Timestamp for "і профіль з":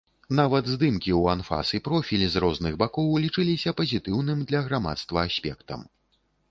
1.79-2.43